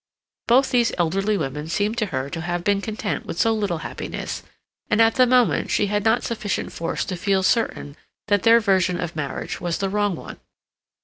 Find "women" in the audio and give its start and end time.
1.37-1.67